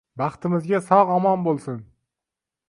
Baxtimizga 0.19 0.79
sog`–omon 0.85 1.45
bo`lsin 1.49 1.77